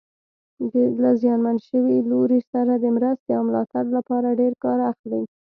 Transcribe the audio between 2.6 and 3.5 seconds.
د مرستې او